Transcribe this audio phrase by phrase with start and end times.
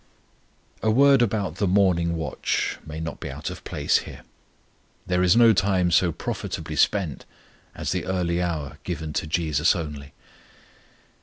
[0.81, 4.23] A word about the morning watch may not be out of place here.
[5.05, 7.23] There is no time so profitably spent
[7.75, 10.13] as the early hour given to JESUS only.